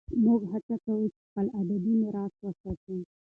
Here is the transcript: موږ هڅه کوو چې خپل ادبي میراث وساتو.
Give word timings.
موږ 0.25 0.41
هڅه 0.51 0.75
کوو 0.85 1.05
چې 1.15 1.21
خپل 1.27 1.45
ادبي 1.59 1.93
میراث 2.01 2.33
وساتو. 2.43 2.97